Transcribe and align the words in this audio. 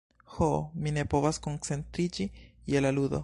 Ho, 0.37 0.47
mi 0.85 0.93
ne 0.95 1.03
povas 1.11 1.41
koncentriĝi 1.49 2.31
je 2.75 2.87
la 2.87 2.95
ludo... 2.99 3.19